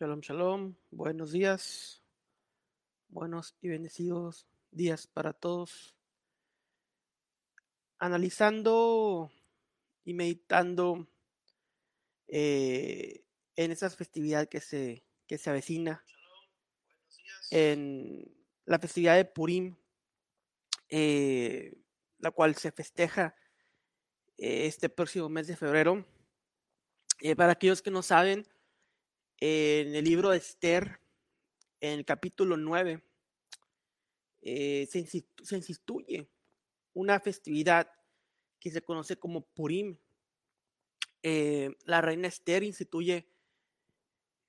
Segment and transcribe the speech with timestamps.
[0.00, 0.74] Shalom, shalom.
[0.90, 2.02] Buenos días.
[3.08, 5.94] Buenos y bendecidos días para todos.
[7.98, 9.30] Analizando
[10.02, 11.06] y meditando
[12.28, 13.26] eh,
[13.56, 16.02] en esa festividad que se, que se avecina,
[17.50, 18.24] en
[18.64, 19.76] la festividad de Purim,
[20.88, 21.76] eh,
[22.20, 23.36] la cual se festeja
[24.38, 26.06] eh, este próximo mes de febrero.
[27.36, 28.46] para aquellos que no saben,
[29.40, 31.00] en el libro de Esther,
[31.80, 33.02] en el capítulo 9,
[34.42, 36.28] eh, se, instituye
[36.92, 37.90] una festividad
[38.58, 39.96] que se conoce como Purim.
[41.22, 43.26] Eh, la reina Esther instituye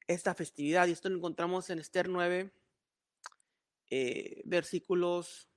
[0.08, 2.52] esta festividad y esto lo encontramos en Esther 9,
[3.90, 5.50] eh, versículos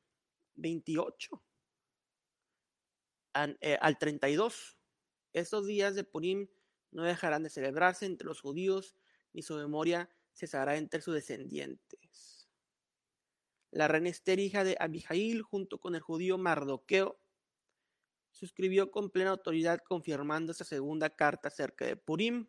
[0.54, 1.42] 28
[3.32, 4.78] al, al 32.
[5.32, 6.46] Estos días de Purim
[6.92, 8.94] no dejarán de celebrarse entre los judíos
[9.34, 12.48] ni su memoria cesará entre sus descendientes.
[13.70, 17.20] La reina Esther, hija de Abijail, junto con el judío Mardoqueo,
[18.30, 22.48] suscribió con plena autoridad confirmando esta segunda carta acerca de Purim.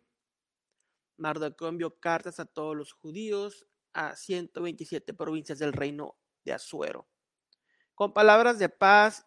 [1.17, 7.07] Mardoqueo envió cartas a todos los judíos a 127 provincias del reino de Azuero,
[7.95, 9.25] con palabras de paz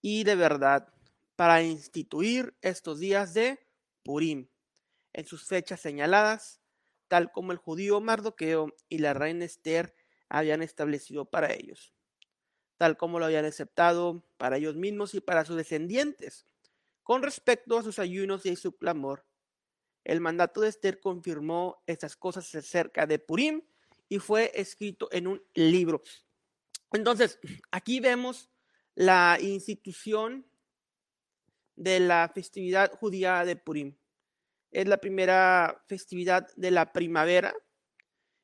[0.00, 0.94] y de verdad,
[1.36, 3.58] para instituir estos días de
[4.02, 4.48] Purim
[5.12, 6.61] en sus fechas señaladas
[7.12, 9.94] tal como el judío Mardoqueo y la reina Esther
[10.30, 11.92] habían establecido para ellos,
[12.78, 16.46] tal como lo habían aceptado para ellos mismos y para sus descendientes.
[17.02, 19.26] Con respecto a sus ayunos y su clamor,
[20.04, 23.60] el mandato de Esther confirmó estas cosas acerca de Purim
[24.08, 26.02] y fue escrito en un libro.
[26.92, 27.38] Entonces,
[27.70, 28.48] aquí vemos
[28.94, 30.46] la institución
[31.76, 33.96] de la festividad judía de Purim
[34.72, 37.54] es la primera festividad de la primavera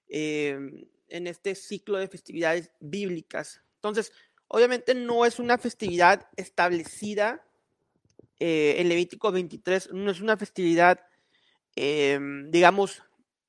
[0.08, 3.62] em, en este ciclo de festividades bíblicas.
[3.76, 4.12] Entonces,
[4.46, 7.44] obviamente no es una festividad establecida
[8.38, 11.00] eh, en Levítico 23, no es una festividad,
[11.74, 13.02] em, digamos,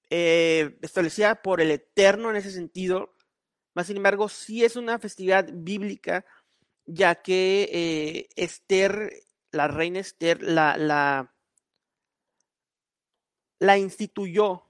[0.09, 3.15] eh, establecida por el Eterno en ese sentido,
[3.75, 6.25] más sin embargo, sí es una festividad bíblica,
[6.85, 9.13] ya que eh, Esther,
[9.51, 11.33] la reina Esther, la, la
[13.59, 14.65] la instituyó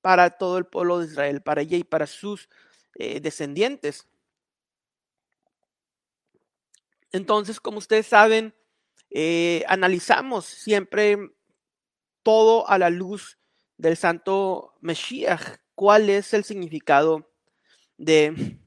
[0.00, 2.48] para todo el pueblo de Israel, para ella y para sus
[2.94, 4.08] eh, descendientes.
[7.12, 8.54] Entonces, como ustedes saben,
[9.10, 11.18] eh, analizamos siempre
[12.22, 13.38] todo a la luz
[13.76, 15.60] del santo Mesías.
[15.74, 17.30] ¿Cuál es el significado
[17.96, 18.58] de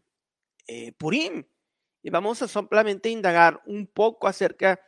[0.68, 1.46] eh, Purim?
[2.02, 4.80] Y vamos a solamente indagar un poco acerca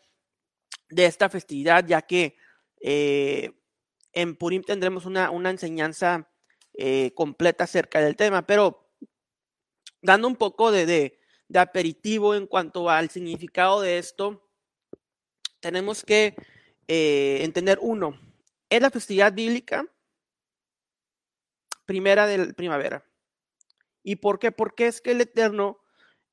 [0.90, 2.38] de esta festividad, ya que
[4.18, 6.28] en Purim tendremos una, enseñanza
[6.74, 8.92] eh, completa acerca del tema, pero
[10.02, 11.20] dando un poco de,
[11.54, 14.50] aperitivo en cuanto al significado de esto,
[15.60, 16.36] tenemos que
[16.88, 18.20] eh, entender uno,
[18.72, 19.86] es la festividad bíblica
[21.86, 23.06] primera de primavera.
[24.02, 24.52] ¿Y por qué?
[24.52, 25.80] Porque es que el Eterno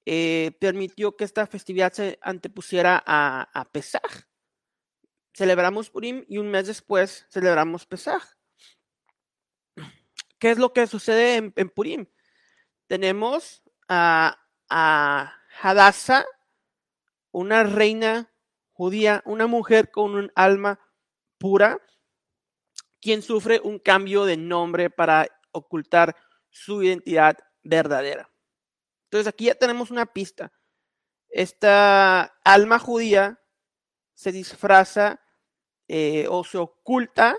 [0.07, 4.25] eh, permitió que esta festividad se antepusiera a, a Pesaj
[5.35, 8.23] celebramos Purim y un mes después celebramos Pesaj.
[10.39, 12.07] ¿Qué es lo que sucede en, Purim?
[12.87, 16.25] Tenemos a, a Hadassah,
[17.33, 18.33] una reina
[18.73, 20.79] judía, una mujer con un alma
[21.39, 21.81] pura,
[23.01, 26.17] quien sufre un cambio de nombre para ocultar
[26.51, 28.31] su identidad verdadera.
[29.05, 30.53] Entonces aquí ya tenemos una pista.
[31.29, 33.41] Esta alma judía
[34.15, 35.24] se disfraza
[35.87, 37.37] eh, o se oculta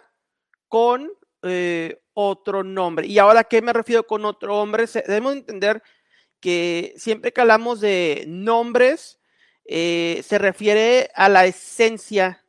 [0.68, 1.12] con
[1.42, 3.08] eh, otro nombre.
[3.08, 4.86] Y ahora, ¿qué me refiero con otro hombre?
[4.86, 5.82] Debemos entender
[6.40, 9.20] que siempre que hablamos de nombres,
[9.66, 12.46] eh, se refiere a la esencia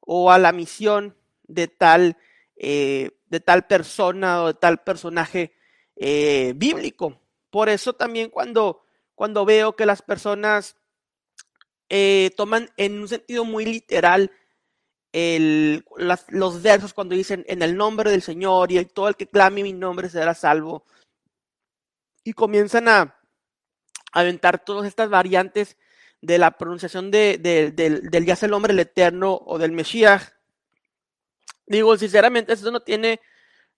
[0.00, 2.18] o a la misión de tal,
[2.56, 5.54] de tal persona o de tal personaje
[5.96, 7.18] bíblico.
[7.48, 8.84] Por eso también cuando,
[9.14, 10.76] cuando veo que las personas
[12.36, 14.30] toman en un sentido muy literal
[15.12, 15.84] el,
[16.28, 19.72] los versos cuando dicen en el nombre del Señor y todo el que clame mi
[19.72, 20.84] nombre será salvo.
[22.22, 23.16] Y comienzan a
[24.12, 25.76] aventar todas estas variantes
[26.20, 30.34] de la pronunciación de, del ya el hombre el eterno o del Mesías.
[31.66, 33.20] Digo, sinceramente, esto no tiene,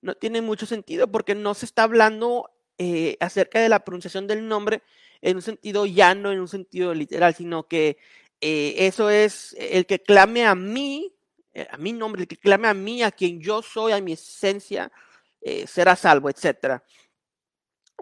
[0.00, 4.48] no tiene mucho sentido porque no se está hablando eh, acerca de la pronunciación del
[4.48, 4.82] nombre
[5.20, 7.98] en un sentido llano, en un sentido literal, sino que
[8.40, 11.14] eh, eso es el que clame a mí
[11.70, 14.90] a mi nombre, el que clame a mí, a quien yo soy, a mi esencia,
[15.40, 16.82] eh, será salvo, etc.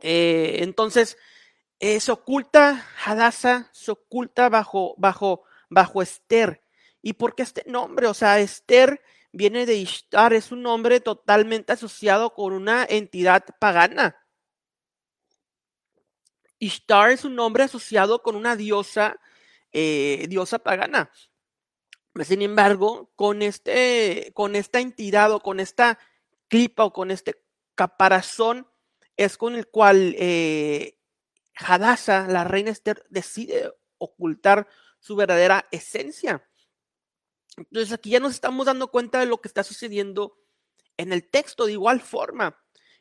[0.02, 1.17] Eh, entonces,
[1.79, 6.62] se oculta Hadassah, se oculta bajo, bajo, bajo Esther.
[7.02, 8.06] ¿Y por qué este nombre?
[8.06, 9.00] O sea, Esther
[9.32, 14.17] viene de Ishtar, es un nombre totalmente asociado con una entidad pagana.
[16.58, 19.17] Ishtar es un nombre asociado con una diosa,
[19.73, 21.11] eh, diosa pagana.
[22.25, 25.99] Sin embargo, con, este, con esta entidad o con esta
[26.49, 27.43] clipa o con este
[27.75, 28.67] caparazón
[29.17, 30.99] es con el cual eh,
[31.55, 34.67] Hadassah, la reina Esther, decide ocultar
[34.99, 36.47] su verdadera esencia.
[37.57, 40.39] Entonces aquí ya nos estamos dando cuenta de lo que está sucediendo
[40.97, 42.59] en el texto de igual forma.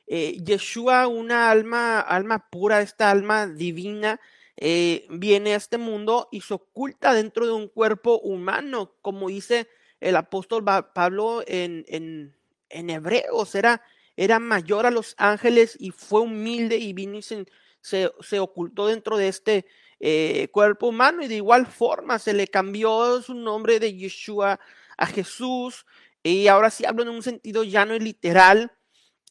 [0.08, 4.20] Eh, Yeshua, una alma, alma pura, esta alma divina,
[4.62, 9.70] eh, viene a este mundo y se oculta dentro de un cuerpo humano, como dice
[10.02, 12.36] el apóstol Pablo en, en,
[12.68, 13.82] en Hebreos, era,
[14.18, 17.46] era mayor a los ángeles y fue humilde y vino y se,
[17.82, 19.66] se ocultó dentro de este
[20.02, 24.60] eh, cuerpo humano y de igual forma se le cambió su nombre de Yeshua
[24.98, 25.86] a Jesús
[26.22, 28.74] y ahora sí hablo en un sentido llano y literal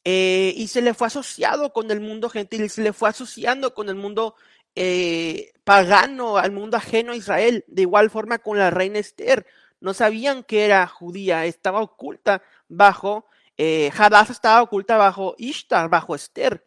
[0.04, 3.88] eh, y se le fue asociado con el mundo gentil, se le fue asociando con
[3.90, 4.36] el mundo
[4.74, 9.46] eh, pagano, al mundo ajeno a Israel, de igual forma con la reina Esther.
[9.80, 13.26] No sabían que era judía, estaba oculta bajo,
[13.56, 13.90] eh,
[14.30, 16.66] estaba oculta bajo Ishtar, bajo Esther.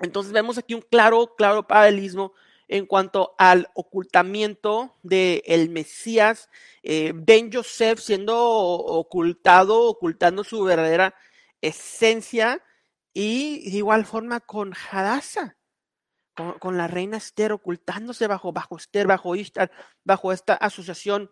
[0.00, 2.34] Entonces vemos aquí un claro, claro paralelismo
[2.68, 6.48] en cuanto al ocultamiento del el Mesías,
[6.82, 11.14] eh, Ben Joseph siendo ocultado, ocultando su verdadera
[11.60, 12.62] esencia,
[13.12, 15.56] y de igual forma con Hadassah,
[16.34, 19.70] con, la reina Esther, ocultándose bajo, bajo Esther, bajo Ishtar,
[20.04, 21.30] bajo esta asociación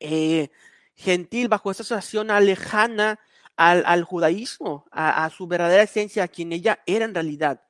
[0.00, 0.50] eh,
[0.94, 3.20] gentil, bajo esta asociación alejana
[3.56, 7.62] al, judaísmo, a, a su verdadera esencia, a quien ella era en realidad.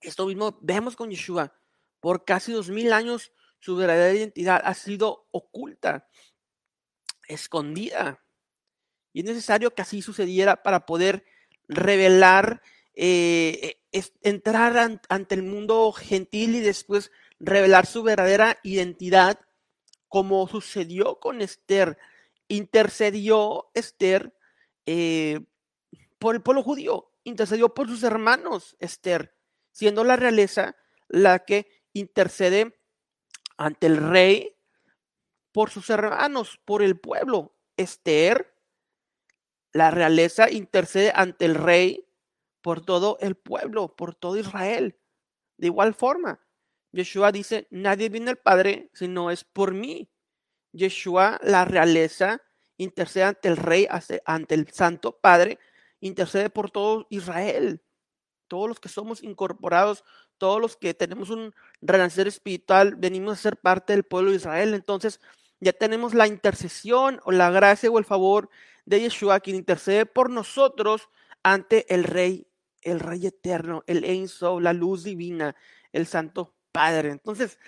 [0.00, 1.54] Esto mismo vemos con Yeshua.
[2.00, 6.06] Por casi dos mil años su verdadera identidad ha sido oculta,
[7.28, 8.22] escondida.
[9.14, 11.24] Y es necesario que así sucediera para poder
[11.66, 12.60] revelar,
[12.92, 13.80] eh,
[14.22, 19.40] entrar ante el mundo gentil y después revelar su verdadera identidad,
[20.08, 21.98] como sucedió con Esther.
[22.48, 24.34] Intercedió Esther
[24.86, 25.40] eh,
[26.18, 29.34] por el pueblo judío, intercedió por sus hermanos Esther
[29.74, 30.76] siendo la realeza
[31.08, 32.80] la que intercede
[33.56, 34.56] ante el rey
[35.52, 37.54] por sus hermanos, por el pueblo.
[37.76, 38.54] Esther,
[39.72, 42.03] la realeza intercede ante el rey
[42.64, 44.96] por todo el pueblo, por todo Israel.
[45.58, 46.40] De igual forma,
[46.92, 50.10] Yeshua dice, nadie viene al Padre si no es por mí.
[50.72, 52.40] Yeshua, la realeza,
[52.78, 53.86] intercede ante el rey,
[54.24, 55.58] ante el Santo Padre,
[56.00, 57.84] intercede por todo Israel
[58.48, 60.04] todos los que somos incorporados,
[60.38, 64.74] todos los que tenemos un renacer espiritual, venimos a ser parte del pueblo de Israel.
[64.74, 65.20] Entonces,
[65.60, 68.48] ya tenemos la intercesión o la gracia o el favor
[68.84, 71.08] de Yeshua, quien intercede por nosotros
[71.42, 72.46] ante el Rey,
[72.84, 75.56] el Rey eterno, el Enso, la luz divina,
[75.92, 77.10] el Santo Padre.
[77.10, 77.58] Entonces,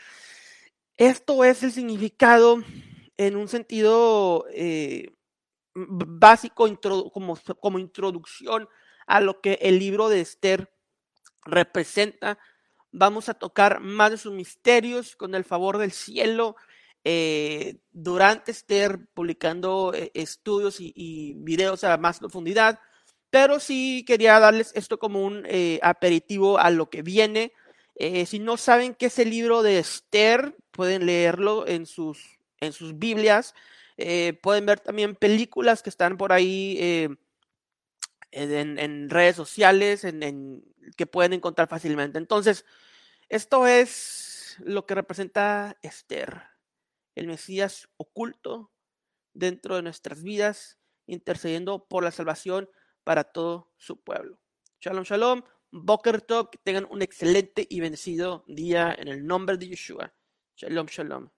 [0.96, 2.62] esto es el significado
[3.16, 5.12] en un sentido eh,
[5.74, 6.68] básico,
[7.12, 8.68] como, como introducción
[9.06, 10.72] a lo que el libro de Esther
[11.44, 12.38] representa.
[12.92, 16.56] Vamos a tocar más de sus misterios con el favor del cielo.
[17.08, 22.80] Eh, durante Esther publicando eh, estudios y, videos a más profundidad,
[23.36, 27.52] pero sí quería darles esto como un eh, aperitivo a lo que viene.
[28.24, 32.98] si no saben qué es el libro de Esther, pueden leerlo en sus, en sus
[32.98, 33.54] Biblias.
[34.42, 36.78] pueden ver también películas que están por ahí
[38.32, 40.64] en, redes sociales, en,
[40.96, 42.16] que pueden encontrar fácilmente.
[42.16, 42.64] Entonces,
[43.28, 46.42] esto es lo que representa Esther,
[47.14, 48.72] el Mesías oculto
[49.34, 52.70] dentro de nuestras vidas, intercediendo por la salvación
[53.06, 54.36] para todo su pueblo.
[54.80, 55.42] Shalom, shalom.
[55.70, 60.12] Boker Tov, que tengan un excelente y vencido día en el nombre de Yeshua.
[60.56, 61.28] Shalom, shalom.